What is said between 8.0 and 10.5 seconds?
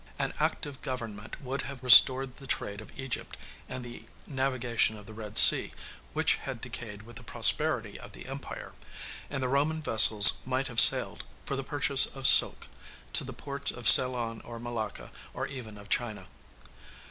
the empire; and the Roman vessels